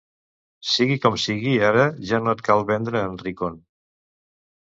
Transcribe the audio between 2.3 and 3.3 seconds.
et cal vendre en